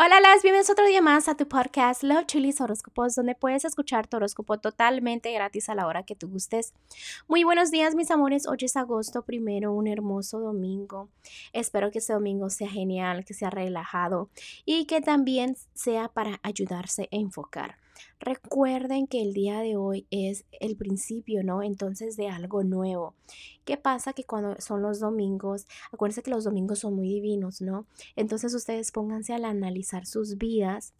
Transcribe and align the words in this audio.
Hola, 0.00 0.20
las 0.20 0.44
bienvenidos 0.44 0.70
otro 0.70 0.86
día 0.86 1.02
más 1.02 1.26
a 1.28 1.34
tu 1.34 1.48
podcast 1.48 2.04
Love 2.04 2.26
Chilis 2.26 2.60
Horóscopos, 2.60 3.16
donde 3.16 3.34
puedes 3.34 3.64
escuchar 3.64 4.06
tu 4.06 4.18
horóscopo 4.18 4.56
totalmente 4.60 5.32
gratis 5.32 5.68
a 5.68 5.74
la 5.74 5.88
hora 5.88 6.04
que 6.04 6.14
tú 6.14 6.28
gustes. 6.28 6.72
Muy 7.26 7.42
buenos 7.42 7.72
días, 7.72 7.96
mis 7.96 8.12
amores. 8.12 8.46
Hoy 8.46 8.58
es 8.60 8.76
agosto 8.76 9.22
primero, 9.22 9.72
un 9.72 9.88
hermoso 9.88 10.38
domingo. 10.38 11.08
Espero 11.52 11.90
que 11.90 11.98
este 11.98 12.12
domingo 12.12 12.48
sea 12.48 12.70
genial, 12.70 13.24
que 13.24 13.34
sea 13.34 13.50
relajado 13.50 14.30
y 14.64 14.84
que 14.84 15.00
también 15.00 15.56
sea 15.74 16.06
para 16.06 16.38
ayudarse 16.44 17.08
a 17.10 17.16
enfocar. 17.16 17.78
Recuerden 18.20 19.06
que 19.06 19.22
el 19.22 19.32
día 19.32 19.60
de 19.60 19.76
hoy 19.76 20.06
es 20.10 20.44
el 20.60 20.76
principio, 20.76 21.42
¿no? 21.42 21.62
Entonces 21.62 22.16
de 22.16 22.28
algo 22.28 22.64
nuevo. 22.64 23.14
¿Qué 23.64 23.76
pasa? 23.76 24.12
Que 24.12 24.24
cuando 24.24 24.60
son 24.60 24.82
los 24.82 25.00
domingos, 25.00 25.66
acuérdense 25.92 26.22
que 26.22 26.30
los 26.30 26.44
domingos 26.44 26.80
son 26.80 26.94
muy 26.94 27.08
divinos, 27.08 27.60
¿no? 27.60 27.86
Entonces 28.16 28.54
ustedes 28.54 28.92
pónganse 28.92 29.34
al 29.34 29.44
analizar 29.44 30.06
sus 30.06 30.38
vidas 30.38 30.94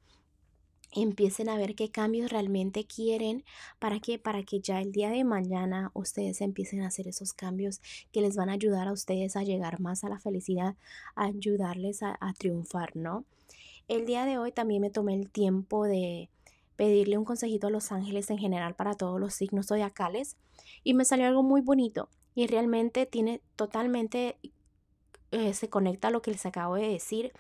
empiecen 0.92 1.48
a 1.48 1.56
ver 1.56 1.75
qué 1.75 1.91
cambios 1.91 2.30
realmente 2.30 2.84
quieren 2.87 3.45
para 3.78 4.01
que 4.01 4.19
para 4.19 4.42
que 4.42 4.61
ya 4.61 4.80
el 4.80 4.92
día 4.92 5.11
de 5.11 5.25
mañana 5.25 5.91
ustedes 5.95 6.41
empiecen 6.41 6.83
a 6.83 6.89
hacer 6.89 7.09
esos 7.09 7.33
cambios 7.33 7.80
que 8.12 8.20
les 8.20 8.37
van 8.37 8.48
a 8.48 8.55
ayudar 8.55 8.89
a 8.89 8.92
ustedes 8.92 9.37
a 9.37 9.42
llegar 9.42 9.80
más 9.80 10.05
a 10.05 10.09
la 10.09 10.19
felicidad, 10.19 10.77
a 11.15 11.27
ayudarles 11.27 12.03
a, 12.03 12.17
a 12.20 12.33
triunfar, 12.33 12.97
¿no? 12.97 13.25
El 13.87 14.05
día 14.06 14.25
de 14.25 14.39
hoy 14.39 14.53
también 14.53 14.83
me 14.83 14.91
tomé 14.91 15.15
el 15.15 15.30
tiempo 15.30 15.84
de 15.84 16.28
pedirle 16.78 17.18
un 17.18 17.24
consejito 17.24 17.66
a 17.66 17.70
los 17.70 17.91
ángeles 17.91 18.30
en 18.30 18.38
general 18.38 18.77
para 18.77 18.95
todos 18.95 19.19
los 19.19 19.34
signos 19.34 19.66
zodiacales 19.66 20.36
y 20.84 20.95
me 20.95 21.05
salió 21.05 21.27
algo 21.27 21.42
muy 21.42 21.60
bonito 21.60 22.09
y 22.36 22.46
realmente 22.46 23.05
tiene 23.05 23.42
totalmente 23.56 24.38
eh, 25.33 25.55
se 25.55 25.69
conecta 25.69 26.06
a 26.06 26.10
lo 26.12 26.22
que 26.22 26.30
les 26.30 26.46
acabo 26.46 26.77
de 26.77 26.88
decir 26.88 27.33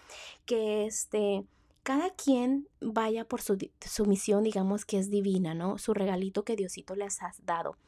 que 0.44 0.86
este 0.86 1.44
cada 1.88 2.10
quien 2.10 2.68
vaya 2.82 3.24
por 3.24 3.40
su, 3.40 3.56
misión, 4.04 4.44
digamos 4.44 4.84
que 4.84 4.98
es 4.98 5.08
divina, 5.08 5.54
¿no? 5.54 5.78
Su 5.78 5.94
regalito 5.94 6.44
que 6.44 6.54
Diosito 6.54 6.94
les 6.94 7.22
ha 7.22 7.32
dado. 7.44 7.78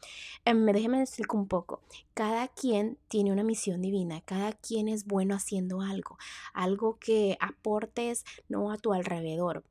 Eh, 0.46 0.54
déjeme 0.54 1.00
decir 1.00 1.26
un 1.34 1.46
poco. 1.46 1.82
Cada 2.14 2.48
quien 2.48 2.96
tiene 3.08 3.30
una 3.30 3.44
misión 3.44 3.82
divina, 3.82 4.22
cada 4.22 4.52
quien 4.52 4.88
es 4.88 5.04
bueno 5.04 5.34
haciendo 5.34 5.82
algo, 5.82 6.16
algo 6.54 6.98
que 6.98 7.36
aportes, 7.40 8.24
no 8.48 8.72
a 8.72 8.78
tu 8.78 8.94
alrededor. 8.94 9.64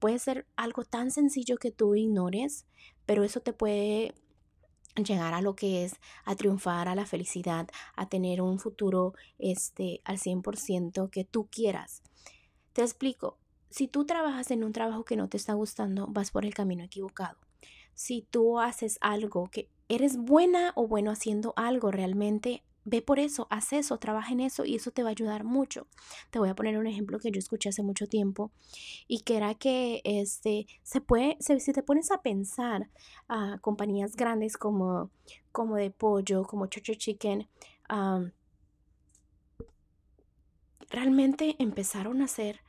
Puede 0.00 0.18
ser 0.18 0.48
algo 0.56 0.82
tan 0.82 1.12
sencillo 1.12 1.56
que 1.56 1.70
tú 1.70 1.94
ignores, 1.94 2.66
pero 3.06 3.22
eso 3.22 3.38
te 3.38 3.52
puede 3.52 4.16
llegar 4.96 5.32
a 5.32 5.42
lo 5.42 5.54
que 5.54 5.84
es 5.84 5.94
a 6.24 6.34
triunfar, 6.34 6.88
a 6.88 6.96
la 6.96 7.06
felicidad, 7.06 7.68
a 7.94 8.08
tener 8.08 8.42
un 8.42 8.58
futuro 8.58 9.14
este 9.38 10.00
al 10.02 10.18
100% 10.18 11.08
que 11.08 11.22
tú 11.22 11.46
quieras. 11.52 12.02
Te 12.72 12.82
explico, 12.82 13.38
si 13.76 13.88
tú 13.88 14.06
trabajas 14.06 14.50
en 14.52 14.64
un 14.64 14.72
trabajo 14.72 15.04
que 15.04 15.16
no 15.16 15.28
te 15.28 15.36
está 15.36 15.52
gustando, 15.52 16.06
vas 16.06 16.30
por 16.30 16.46
el 16.46 16.54
camino 16.54 16.82
equivocado. 16.82 17.36
Si 17.92 18.22
tú 18.22 18.58
haces 18.58 18.96
algo 19.02 19.50
que 19.50 19.68
eres 19.90 20.16
buena 20.16 20.72
o 20.76 20.88
bueno 20.88 21.10
haciendo 21.10 21.52
algo 21.56 21.90
realmente, 21.90 22.64
ve 22.86 23.02
por 23.02 23.18
eso, 23.18 23.46
haz 23.50 23.74
eso, 23.74 23.98
trabaja 23.98 24.32
en 24.32 24.40
eso 24.40 24.64
y 24.64 24.76
eso 24.76 24.92
te 24.92 25.02
va 25.02 25.10
a 25.10 25.12
ayudar 25.12 25.44
mucho. 25.44 25.88
Te 26.30 26.38
voy 26.38 26.48
a 26.48 26.54
poner 26.54 26.78
un 26.78 26.86
ejemplo 26.86 27.18
que 27.18 27.30
yo 27.30 27.38
escuché 27.38 27.68
hace 27.68 27.82
mucho 27.82 28.06
tiempo 28.06 28.50
y 29.08 29.20
que 29.20 29.36
era 29.36 29.54
que 29.54 30.00
este, 30.04 30.66
se 30.82 31.02
puede, 31.02 31.36
si 31.40 31.72
te 31.74 31.82
pones 31.82 32.10
a 32.10 32.22
pensar 32.22 32.88
a 33.28 33.58
compañías 33.60 34.16
grandes 34.16 34.56
como, 34.56 35.10
como 35.52 35.76
de 35.76 35.90
pollo, 35.90 36.44
como 36.44 36.66
Church 36.68 36.96
Chicken, 36.96 37.46
realmente 40.88 41.56
empezaron 41.58 42.22
a 42.22 42.24
hacer 42.24 42.64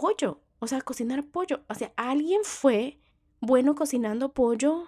pollo, 0.00 0.40
o 0.60 0.66
sea, 0.66 0.80
cocinar 0.80 1.26
pollo. 1.26 1.62
O 1.68 1.74
sea, 1.74 1.92
alguien 1.96 2.40
fue 2.42 2.98
bueno 3.40 3.74
cocinando 3.74 4.32
pollo 4.32 4.86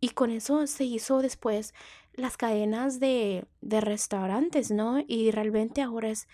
y 0.00 0.08
con 0.10 0.30
eso 0.30 0.66
se 0.66 0.84
hizo 0.84 1.22
después 1.22 1.72
las 2.14 2.36
cadenas 2.36 2.98
de, 2.98 3.46
de 3.60 3.80
restaurantes, 3.80 4.72
¿no? 4.72 5.04
Y 5.06 5.30
realmente 5.30 5.82
ahora 5.82 6.10
es 6.10 6.26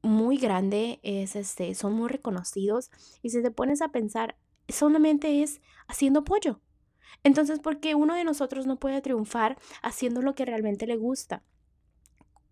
muy 0.00 0.36
grande, 0.38 1.00
es 1.02 1.34
este, 1.34 1.74
son 1.74 1.94
muy 1.94 2.08
reconocidos 2.08 2.90
y 3.20 3.30
si 3.30 3.42
te 3.42 3.50
pones 3.50 3.82
a 3.82 3.88
pensar, 3.88 4.38
solamente 4.68 5.42
es 5.42 5.60
haciendo 5.88 6.22
pollo. 6.22 6.60
Entonces, 7.24 7.58
¿por 7.58 7.80
qué 7.80 7.96
uno 7.96 8.14
de 8.14 8.22
nosotros 8.22 8.66
no 8.66 8.78
puede 8.78 9.00
triunfar 9.00 9.58
haciendo 9.82 10.22
lo 10.22 10.36
que 10.36 10.44
realmente 10.44 10.86
le 10.86 10.96
gusta? 10.96 11.42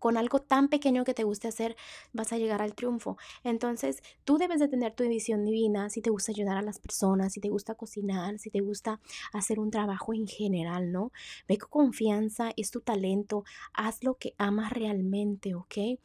Con 0.07 0.15
algo 0.15 0.39
tan 0.39 0.69
pequeño 0.69 1.03
que 1.03 1.13
te 1.13 1.25
guste 1.25 1.49
hacer, 1.49 1.75
vas 2.13 2.31
a 2.31 2.37
llegar 2.37 2.61
al 2.61 2.75
triunfo. 2.75 3.17
Entonces, 3.43 4.01
tú 4.23 4.37
debes 4.37 4.61
de 4.61 4.69
tener 4.69 4.93
tu 4.93 5.03
visión 5.03 5.43
divina, 5.43 5.89
si 5.89 6.01
te 6.01 6.11
gusta 6.11 6.31
ayudar 6.31 6.55
a 6.55 6.61
las 6.61 6.79
personas, 6.79 7.33
si 7.33 7.41
te 7.41 7.49
gusta 7.49 7.75
cocinar, 7.75 8.39
si 8.39 8.49
te 8.49 8.61
gusta 8.61 9.01
hacer 9.33 9.59
un 9.59 9.69
trabajo 9.69 10.13
en 10.13 10.25
general, 10.25 10.93
¿no? 10.93 11.11
Ve 11.45 11.57
con 11.57 11.87
confianza, 11.87 12.51
es 12.55 12.71
tu 12.71 12.79
talento, 12.79 13.43
haz 13.73 14.01
lo 14.01 14.15
que 14.15 14.33
amas 14.37 14.71
realmente, 14.71 15.55
¿ok? 15.55 15.99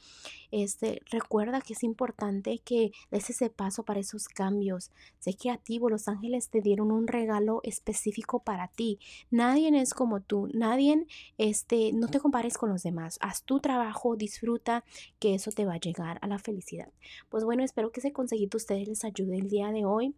Este, 0.51 1.01
recuerda 1.11 1.61
que 1.61 1.75
es 1.75 1.85
importante 1.85 2.59
que 2.59 2.91
des 3.13 3.31
ese 3.31 3.51
paso 3.51 3.85
para 3.85 4.01
esos 4.01 4.27
cambios. 4.27 4.91
Sé 5.21 5.35
creativo, 5.35 5.89
los 5.89 6.09
ángeles 6.09 6.51
te 6.51 6.61
dieron 6.61 6.91
un 6.91 7.07
regalo 7.07 7.61
específico 7.63 8.41
para 8.41 8.67
ti. 8.67 8.99
Nadie 9.31 9.71
es 9.81 9.95
como 9.95 10.21
tú, 10.21 10.49
nadie, 10.53 11.07
este, 11.39 11.93
no 11.93 12.09
te 12.09 12.19
compares 12.19 12.59
con 12.59 12.69
los 12.69 12.83
demás. 12.83 13.19
Haz 13.21 13.45
tu 13.45 13.61
trabajo, 13.61 13.92
disfruta, 14.17 14.85
que 15.19 15.35
eso 15.35 15.51
te 15.51 15.65
va 15.65 15.75
a 15.75 15.81
llegar 15.81 16.19
a 16.23 16.27
la 16.27 16.39
felicidad. 16.39 16.93
Pues 17.29 17.45
bueno, 17.45 17.63
espero 17.65 17.93
que 17.93 18.01
ese 18.01 18.13
consejito 18.13 18.57
ustedes 18.57 18.89
les 18.89 19.05
ayude 19.05 19.37
el 19.37 19.49
día 19.49 19.71
de 19.71 19.85
hoy. 19.85 20.15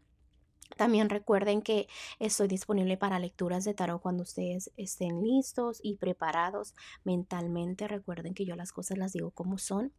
También 0.77 1.09
recuerden 1.09 1.63
que 1.63 1.87
estoy 2.19 2.49
disponible 2.49 2.97
para 2.97 3.19
lecturas 3.19 3.65
de 3.65 3.75
tarot 3.75 4.01
cuando 4.01 4.23
ustedes 4.23 4.73
estén 4.77 5.23
listos 5.23 5.79
y 5.83 5.97
preparados 5.97 6.75
mentalmente. 7.05 7.87
Recuerden 7.87 8.35
que 8.35 8.45
yo 8.45 8.57
las 8.57 8.73
cosas 8.73 8.99
las 8.99 9.13
digo 9.13 9.31
como 9.31 9.59
son. 9.59 9.93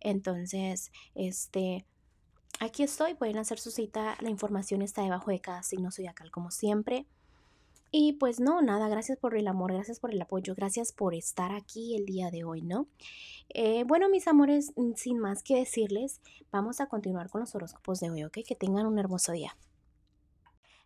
Entonces, 0.00 0.92
este, 1.14 1.84
aquí 2.60 2.82
estoy. 2.82 3.14
Pueden 3.14 3.38
hacer 3.38 3.58
su 3.58 3.70
cita. 3.70 4.16
La 4.20 4.30
información 4.30 4.82
está 4.82 5.02
debajo 5.02 5.30
de 5.30 5.40
cada 5.40 5.62
signo 5.62 5.90
zodiacal 5.90 6.30
como 6.30 6.50
siempre. 6.50 7.06
Y 7.96 8.14
pues 8.14 8.40
no, 8.40 8.60
nada, 8.60 8.88
gracias 8.88 9.18
por 9.18 9.36
el 9.36 9.46
amor, 9.46 9.72
gracias 9.72 10.00
por 10.00 10.12
el 10.12 10.20
apoyo, 10.20 10.56
gracias 10.56 10.92
por 10.92 11.14
estar 11.14 11.52
aquí 11.52 11.94
el 11.94 12.06
día 12.06 12.32
de 12.32 12.42
hoy, 12.42 12.60
¿no? 12.60 12.88
Eh, 13.50 13.84
bueno, 13.84 14.08
mis 14.08 14.26
amores, 14.26 14.72
mm, 14.74 14.94
sin 14.96 15.20
más 15.20 15.44
que 15.44 15.54
decirles, 15.54 16.20
vamos 16.50 16.80
a 16.80 16.88
continuar 16.88 17.30
con 17.30 17.42
los 17.42 17.54
horóscopos 17.54 18.00
de 18.00 18.10
hoy, 18.10 18.24
¿ok? 18.24 18.38
Que 18.44 18.56
tengan 18.56 18.86
un 18.86 18.98
hermoso 18.98 19.30
día. 19.30 19.56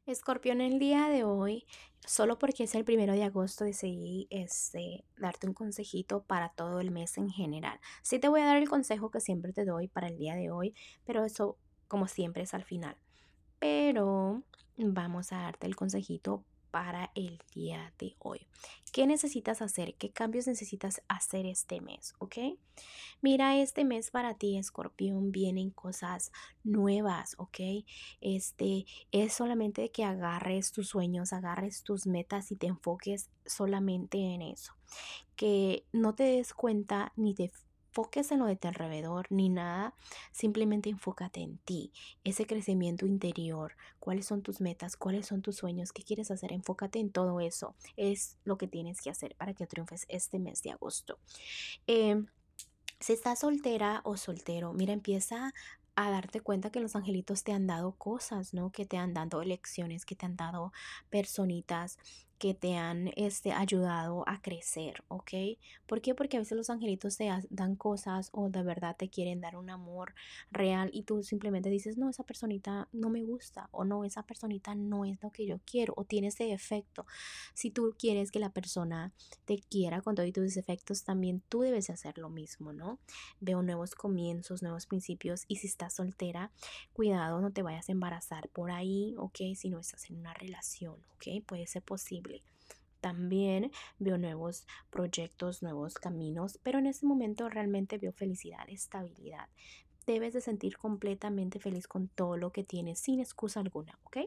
Escorpión, 0.04 0.60
el 0.60 0.78
día 0.78 1.08
de 1.08 1.24
hoy, 1.24 1.64
solo 2.06 2.38
porque 2.38 2.64
es 2.64 2.74
el 2.74 2.84
primero 2.84 3.14
de 3.14 3.24
agosto, 3.24 3.64
decidí 3.64 4.26
este, 4.28 5.06
darte 5.16 5.46
un 5.46 5.54
consejito 5.54 6.24
para 6.24 6.50
todo 6.50 6.78
el 6.78 6.90
mes 6.90 7.16
en 7.16 7.30
general. 7.30 7.80
Sí 8.02 8.18
te 8.18 8.28
voy 8.28 8.42
a 8.42 8.44
dar 8.44 8.58
el 8.58 8.68
consejo 8.68 9.10
que 9.10 9.20
siempre 9.20 9.54
te 9.54 9.64
doy 9.64 9.88
para 9.88 10.08
el 10.08 10.18
día 10.18 10.34
de 10.34 10.50
hoy, 10.50 10.74
pero 11.06 11.24
eso, 11.24 11.56
como 11.86 12.06
siempre, 12.06 12.42
es 12.42 12.52
al 12.52 12.64
final. 12.64 12.98
Pero 13.58 14.42
vamos 14.76 15.32
a 15.32 15.38
darte 15.38 15.66
el 15.66 15.74
consejito 15.74 16.44
para 16.70 17.10
el 17.14 17.40
día 17.54 17.92
de 17.98 18.14
hoy. 18.18 18.46
¿Qué 18.92 19.06
necesitas 19.06 19.62
hacer? 19.62 19.94
¿Qué 19.94 20.10
cambios 20.10 20.46
necesitas 20.46 21.02
hacer 21.08 21.46
este 21.46 21.80
mes? 21.80 22.14
Mira, 23.20 23.56
este 23.56 23.84
mes 23.84 24.10
para 24.10 24.34
ti, 24.34 24.56
escorpión, 24.56 25.32
vienen 25.32 25.70
cosas 25.70 26.30
nuevas, 26.62 27.34
¿ok? 27.38 27.84
Este 28.20 28.86
es 29.10 29.32
solamente 29.32 29.90
que 29.90 30.04
agarres 30.04 30.72
tus 30.72 30.88
sueños, 30.88 31.32
agarres 31.32 31.82
tus 31.82 32.06
metas 32.06 32.52
y 32.52 32.56
te 32.56 32.66
enfoques 32.66 33.30
solamente 33.44 34.18
en 34.18 34.42
eso. 34.42 34.74
Que 35.36 35.84
no 35.92 36.14
te 36.14 36.24
des 36.24 36.54
cuenta 36.54 37.12
ni 37.16 37.34
te 37.34 37.50
enfoques 37.98 38.30
en 38.30 38.38
lo 38.38 38.46
de 38.46 38.54
tu 38.54 38.68
alrededor 38.68 39.26
ni 39.30 39.48
nada, 39.48 39.92
simplemente 40.30 40.88
enfócate 40.88 41.40
en 41.40 41.58
ti, 41.58 41.92
ese 42.22 42.46
crecimiento 42.46 43.06
interior, 43.06 43.74
cuáles 43.98 44.26
son 44.26 44.42
tus 44.42 44.60
metas, 44.60 44.96
cuáles 44.96 45.26
son 45.26 45.42
tus 45.42 45.56
sueños, 45.56 45.92
qué 45.92 46.04
quieres 46.04 46.30
hacer, 46.30 46.52
enfócate 46.52 47.00
en 47.00 47.10
todo 47.10 47.40
eso, 47.40 47.74
es 47.96 48.38
lo 48.44 48.56
que 48.56 48.68
tienes 48.68 49.00
que 49.00 49.10
hacer 49.10 49.34
para 49.34 49.52
que 49.52 49.66
triunfes 49.66 50.06
este 50.08 50.38
mes 50.38 50.62
de 50.62 50.70
agosto. 50.70 51.18
Em, 51.88 52.28
si 53.00 53.14
estás 53.14 53.40
soltera 53.40 54.00
o 54.04 54.16
soltero, 54.16 54.72
mira, 54.72 54.92
empieza 54.92 55.52
a 55.96 56.10
darte 56.10 56.40
cuenta 56.40 56.70
que 56.70 56.78
los 56.78 56.94
angelitos 56.94 57.42
te 57.42 57.52
han 57.52 57.66
dado 57.66 57.96
cosas, 57.96 58.54
¿no? 58.54 58.70
Que 58.70 58.86
te 58.86 58.96
han 58.96 59.12
dado 59.12 59.42
lecciones, 59.42 60.04
que 60.04 60.14
te 60.14 60.26
han 60.26 60.36
dado 60.36 60.72
personitas 61.10 61.98
que 62.38 62.54
te 62.54 62.76
han 62.76 63.10
este, 63.16 63.52
ayudado 63.52 64.24
a 64.28 64.40
crecer, 64.40 65.02
¿ok? 65.08 65.32
¿Por 65.86 66.00
qué? 66.00 66.14
Porque 66.14 66.36
a 66.36 66.40
veces 66.40 66.56
los 66.56 66.70
angelitos 66.70 67.16
te 67.16 67.30
dan 67.50 67.74
cosas 67.74 68.30
o 68.32 68.48
de 68.48 68.62
verdad 68.62 68.96
te 68.96 69.08
quieren 69.08 69.40
dar 69.40 69.56
un 69.56 69.70
amor 69.70 70.14
real 70.50 70.90
y 70.92 71.02
tú 71.02 71.22
simplemente 71.22 71.68
dices, 71.68 71.98
no, 71.98 72.08
esa 72.08 72.22
personita 72.22 72.88
no 72.92 73.10
me 73.10 73.24
gusta 73.24 73.68
o 73.72 73.84
no, 73.84 74.04
esa 74.04 74.22
personita 74.22 74.74
no 74.74 75.04
es 75.04 75.20
lo 75.22 75.30
que 75.30 75.46
yo 75.46 75.58
quiero 75.64 75.94
o 75.96 76.04
tiene 76.04 76.28
ese 76.28 76.52
efecto. 76.52 77.06
Si 77.54 77.70
tú 77.70 77.94
quieres 77.98 78.30
que 78.30 78.38
la 78.38 78.50
persona 78.50 79.12
te 79.44 79.58
quiera 79.58 80.00
con 80.00 80.14
todos 80.14 80.32
tus 80.32 80.56
efectos, 80.56 81.04
también 81.04 81.42
tú 81.48 81.62
debes 81.62 81.90
hacer 81.90 82.18
lo 82.18 82.30
mismo, 82.30 82.72
¿no? 82.72 82.98
Veo 83.40 83.62
nuevos 83.62 83.94
comienzos, 83.94 84.62
nuevos 84.62 84.86
principios 84.86 85.44
y 85.48 85.56
si 85.56 85.66
estás 85.66 85.94
soltera, 85.94 86.52
cuidado, 86.92 87.40
no 87.40 87.50
te 87.50 87.62
vayas 87.62 87.88
a 87.88 87.92
embarazar 87.92 88.48
por 88.50 88.70
ahí, 88.70 89.14
¿ok? 89.18 89.38
Si 89.56 89.70
no 89.70 89.80
estás 89.80 90.08
en 90.10 90.18
una 90.18 90.34
relación, 90.34 90.96
¿ok? 91.16 91.44
Puede 91.44 91.66
ser 91.66 91.82
posible. 91.82 92.27
También 93.00 93.70
veo 93.98 94.18
nuevos 94.18 94.66
proyectos, 94.90 95.62
nuevos 95.62 95.94
caminos, 95.94 96.58
pero 96.62 96.78
en 96.78 96.86
este 96.86 97.06
momento 97.06 97.48
realmente 97.48 97.98
veo 97.98 98.12
felicidad, 98.12 98.68
estabilidad. 98.68 99.48
Debes 100.06 100.32
de 100.32 100.40
sentir 100.40 100.78
completamente 100.78 101.60
feliz 101.60 101.86
con 101.86 102.08
todo 102.08 102.36
lo 102.36 102.50
que 102.50 102.64
tienes, 102.64 102.98
sin 102.98 103.20
excusa 103.20 103.60
alguna, 103.60 103.98
¿ok? 104.04 104.18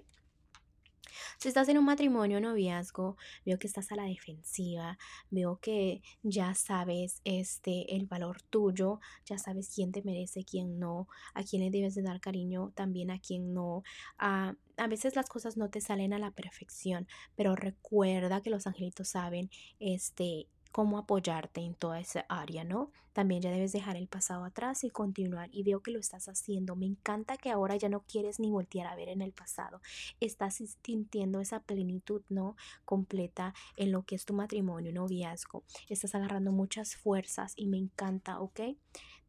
Si 1.38 1.48
estás 1.48 1.70
en 1.70 1.78
un 1.78 1.86
matrimonio 1.86 2.38
o 2.38 2.42
noviazgo, 2.42 3.18
veo 3.46 3.58
que 3.58 3.68
estás 3.68 3.92
a 3.92 3.96
la 3.96 4.04
defensiva, 4.04 4.98
veo 5.30 5.60
que 5.60 6.02
ya 6.24 6.54
sabes 6.56 7.22
este 7.24 7.96
el 7.96 8.06
valor 8.06 8.42
tuyo, 8.42 9.00
ya 9.26 9.38
sabes 9.38 9.72
quién 9.74 9.92
te 9.92 10.04
merece, 10.04 10.44
quién 10.44 10.80
no, 10.80 11.08
a 11.34 11.44
quién 11.44 11.64
le 11.64 11.72
debes 11.72 11.96
de 11.96 12.04
dar 12.04 12.20
cariño, 12.20 12.72
también 12.76 13.12
a 13.12 13.20
quién 13.20 13.54
no. 13.54 13.84
a 14.18 14.56
veces 14.88 15.16
las 15.16 15.28
cosas 15.28 15.58
no 15.58 15.70
te 15.70 15.82
salen 15.82 16.14
a 16.14 16.20
la 16.20 16.32
perfección, 16.32 17.08
pero 17.36 17.56
recuerda 17.56 18.42
que 18.42 18.50
los 18.50 18.68
angelitos 18.68 19.10
saben 19.10 19.50
este 19.80 20.48
cómo 20.72 20.98
apoyarte 20.98 21.62
en 21.62 21.76
toda 21.76 22.00
esa 22.00 22.26
área, 22.30 22.64
¿no? 22.64 22.92
También 23.14 23.42
ya 23.42 23.52
debes 23.52 23.74
dejar 23.74 23.98
el 23.98 24.08
pasado 24.08 24.46
atrás 24.46 24.84
y 24.84 24.90
continuar 24.90 25.50
y 25.52 25.64
veo 25.64 25.82
que 25.82 25.92
lo 25.92 26.00
estás 26.00 26.30
haciendo. 26.30 26.76
Me 26.76 26.86
encanta 26.86 27.38
que 27.38 27.52
ahora 27.52 27.76
ya 27.76 27.90
no 27.90 28.02
quieres 28.02 28.40
ni 28.40 28.50
voltear 28.50 28.88
a 28.88 28.96
ver 28.96 29.10
en 29.10 29.22
el 29.22 29.34
pasado. 29.34 29.82
Estás 30.20 30.64
sintiendo 30.84 31.42
esa 31.42 31.60
plenitud, 31.60 32.22
¿no? 32.30 32.56
Completa 32.86 33.54
en 33.76 33.92
lo 33.92 34.04
que 34.04 34.16
es 34.16 34.26
tu 34.26 34.34
matrimonio, 34.34 34.94
noviazgo. 34.94 35.64
Estás 35.90 36.16
agarrando 36.16 36.52
muchas 36.52 36.96
fuerzas 36.96 37.54
y 37.58 37.68
me 37.68 37.78
encanta, 37.78 38.40
¿ok? 38.40 38.62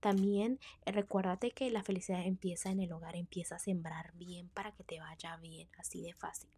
También 0.00 0.59
eh, 0.85 0.93
recuérdate 0.93 1.50
que 1.50 1.71
la 1.71 1.83
felicidad 1.83 2.25
empieza 2.25 2.71
en 2.71 2.81
el 2.81 2.93
hogar, 2.93 3.17
empieza 3.17 3.56
a 3.56 3.61
sembrar 3.61 4.12
bien 4.15 4.49
para 4.49 4.73
que 4.73 4.85
te 4.85 5.00
vaya 5.00 5.37
bien, 5.37 5.69
así 5.79 6.03
de 6.03 6.15
fácil. 6.15 6.50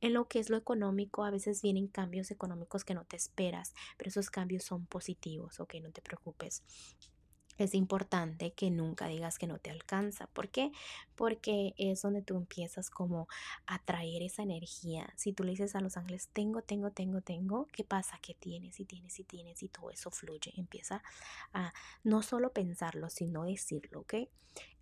En 0.00 0.14
lo 0.14 0.28
que 0.28 0.38
es 0.38 0.50
lo 0.50 0.56
económico, 0.56 1.24
a 1.24 1.30
veces 1.30 1.62
vienen 1.62 1.88
cambios 1.88 2.30
económicos 2.30 2.84
que 2.84 2.94
no 2.94 3.04
te 3.04 3.16
esperas, 3.16 3.74
pero 3.96 4.08
esos 4.08 4.30
cambios 4.30 4.64
son 4.64 4.86
positivos, 4.86 5.60
ok, 5.60 5.74
no 5.82 5.90
te 5.90 6.02
preocupes 6.02 6.62
es 7.64 7.74
importante 7.74 8.52
que 8.52 8.70
nunca 8.70 9.08
digas 9.08 9.38
que 9.38 9.46
no 9.46 9.58
te 9.58 9.70
alcanza. 9.70 10.26
¿Por 10.28 10.48
qué? 10.48 10.72
Porque 11.16 11.74
es 11.76 12.02
donde 12.02 12.22
tú 12.22 12.36
empiezas 12.36 12.90
como 12.90 13.28
a 13.66 13.78
traer 13.84 14.22
esa 14.22 14.42
energía. 14.42 15.12
Si 15.16 15.32
tú 15.32 15.44
le 15.44 15.50
dices 15.50 15.74
a 15.74 15.80
los 15.80 15.96
ángeles, 15.96 16.28
tengo, 16.32 16.62
tengo, 16.62 16.90
tengo, 16.90 17.20
tengo, 17.20 17.66
¿qué 17.72 17.84
pasa? 17.84 18.18
¿Qué 18.22 18.34
tienes? 18.34 18.80
Y 18.80 18.84
tienes 18.84 19.18
y 19.18 19.24
tienes 19.24 19.62
y 19.62 19.68
todo 19.68 19.90
eso 19.90 20.10
fluye. 20.10 20.52
Empieza 20.56 21.02
a 21.52 21.72
no 22.04 22.22
solo 22.22 22.52
pensarlo, 22.52 23.10
sino 23.10 23.44
decirlo, 23.44 24.00
¿ok? 24.00 24.14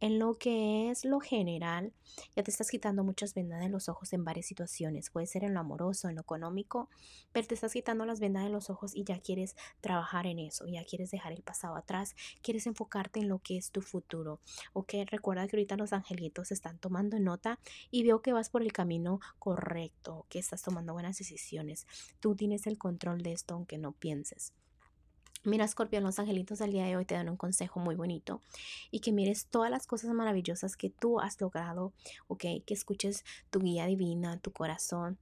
En 0.00 0.20
lo 0.20 0.38
que 0.38 0.90
es 0.90 1.04
lo 1.04 1.18
general, 1.18 1.92
ya 2.36 2.44
te 2.44 2.52
estás 2.52 2.70
quitando 2.70 3.02
muchas 3.02 3.34
vendas 3.34 3.60
de 3.60 3.68
los 3.68 3.88
ojos 3.88 4.12
en 4.12 4.24
varias 4.24 4.46
situaciones. 4.46 5.10
Puede 5.10 5.26
ser 5.26 5.42
en 5.42 5.54
lo 5.54 5.60
amoroso, 5.60 6.08
en 6.08 6.14
lo 6.14 6.20
económico, 6.20 6.88
pero 7.32 7.48
te 7.48 7.54
estás 7.54 7.72
quitando 7.72 8.06
las 8.06 8.20
vendas 8.20 8.44
de 8.44 8.50
los 8.50 8.70
ojos 8.70 8.94
y 8.94 9.02
ya 9.02 9.18
quieres 9.18 9.56
trabajar 9.80 10.28
en 10.28 10.38
eso, 10.38 10.66
ya 10.68 10.84
quieres 10.84 11.10
dejar 11.10 11.32
el 11.32 11.42
pasado 11.42 11.74
atrás, 11.74 12.14
quieres 12.42 12.67
enfocarte 12.68 13.20
en 13.20 13.28
lo 13.28 13.40
que 13.40 13.56
es 13.56 13.70
tu 13.70 13.82
futuro. 13.82 14.40
Ok, 14.72 14.94
recuerda 15.06 15.46
que 15.48 15.56
ahorita 15.56 15.76
los 15.76 15.92
angelitos 15.92 16.52
están 16.52 16.78
tomando 16.78 17.18
nota 17.18 17.58
y 17.90 18.04
veo 18.04 18.22
que 18.22 18.32
vas 18.32 18.50
por 18.50 18.62
el 18.62 18.72
camino 18.72 19.20
correcto, 19.38 20.26
que 20.28 20.38
estás 20.38 20.62
tomando 20.62 20.92
buenas 20.92 21.18
decisiones. 21.18 21.86
Tú 22.20 22.34
tienes 22.34 22.66
el 22.66 22.78
control 22.78 23.22
de 23.22 23.32
esto 23.32 23.54
aunque 23.54 23.78
no 23.78 23.92
pienses. 23.92 24.52
Mira, 25.44 25.68
Scorpio, 25.68 26.00
los 26.00 26.18
angelitos 26.18 26.58
del 26.58 26.72
día 26.72 26.84
de 26.84 26.96
hoy 26.96 27.04
te 27.04 27.14
dan 27.14 27.28
un 27.28 27.36
consejo 27.36 27.78
muy 27.78 27.94
bonito 27.94 28.40
y 28.90 28.98
que 29.00 29.12
mires 29.12 29.46
todas 29.46 29.70
las 29.70 29.86
cosas 29.86 30.12
maravillosas 30.12 30.76
que 30.76 30.90
tú 30.90 31.20
has 31.20 31.40
logrado, 31.40 31.92
¿ok? 32.26 32.44
Que 32.66 32.74
escuches 32.74 33.24
tu 33.48 33.60
guía 33.60 33.86
divina, 33.86 34.40
tu 34.40 34.50
corazón, 34.50 35.16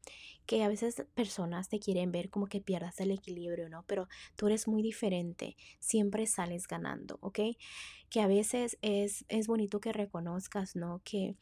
que 0.47 0.65
a 0.65 0.69
veces 0.69 1.05
personas 1.15 1.69
te 1.69 1.79
quieren 1.79 2.13
ver 2.13 2.31
como 2.31 2.47
que 2.47 2.63
pierdas 2.63 2.99
el 3.01 3.11
equilibrio, 3.11 3.69
¿no? 3.69 3.85
Pero 3.87 4.09
tú 4.37 4.47
eres 4.47 4.67
muy 4.67 4.83
diferente, 4.83 5.55
siempre 5.81 6.27
sales 6.27 6.67
ganando, 6.67 7.19
¿ok? 7.21 7.41
Que 8.09 8.21
a 8.23 8.27
veces 8.27 8.79
es, 8.81 9.27
es 9.29 9.47
bonito 9.47 9.81
que 9.81 9.93
reconozcas, 9.93 10.77
¿no? 10.77 11.03
Que 11.05 11.37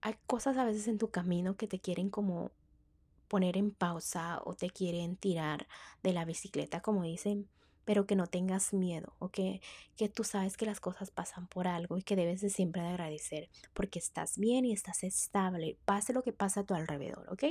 hay 0.00 0.14
cosas 0.26 0.56
a 0.56 0.64
veces 0.64 0.86
en 0.86 0.98
tu 0.98 1.10
camino 1.10 1.56
que 1.56 1.66
te 1.66 1.80
quieren 1.80 2.08
como 2.08 2.52
poner 3.26 3.56
en 3.56 3.72
pausa 3.72 4.40
o 4.44 4.54
te 4.54 4.70
quieren 4.70 5.16
tirar 5.16 5.66
de 6.02 6.12
la 6.12 6.24
bicicleta, 6.24 6.80
como 6.80 7.02
dicen 7.02 7.48
pero 7.84 8.06
que 8.06 8.16
no 8.16 8.26
tengas 8.26 8.72
miedo 8.72 9.14
o 9.18 9.28
que, 9.28 9.60
que 9.96 10.08
tú 10.08 10.24
sabes 10.24 10.56
que 10.56 10.66
las 10.66 10.80
cosas 10.80 11.10
pasan 11.10 11.46
por 11.46 11.68
algo 11.68 11.98
y 11.98 12.02
que 12.02 12.16
debes 12.16 12.40
de 12.40 12.50
siempre 12.50 12.82
de 12.82 12.88
agradecer 12.88 13.50
porque 13.72 13.98
estás 13.98 14.38
bien 14.38 14.64
y 14.64 14.72
estás 14.72 15.02
estable, 15.04 15.78
pase 15.84 16.12
lo 16.12 16.22
que 16.22 16.32
pase 16.32 16.60
a 16.60 16.64
tu 16.64 16.74
alrededor, 16.74 17.26
¿ok? 17.30 17.44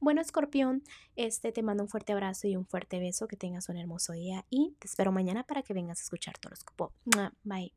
Bueno, 0.00 0.20
escorpión, 0.20 0.82
este 1.14 1.52
te 1.52 1.62
mando 1.62 1.84
un 1.84 1.88
fuerte 1.88 2.12
abrazo 2.12 2.48
y 2.48 2.56
un 2.56 2.66
fuerte 2.66 2.98
beso, 2.98 3.28
que 3.28 3.36
tengas 3.36 3.68
un 3.68 3.76
hermoso 3.76 4.12
día 4.12 4.44
y 4.50 4.74
te 4.80 4.88
espero 4.88 5.12
mañana 5.12 5.44
para 5.44 5.62
que 5.62 5.74
vengas 5.74 6.00
a 6.00 6.02
escuchar 6.02 6.38
tu 6.38 6.48
horóscopo. 6.48 6.92
Bye. 7.44 7.72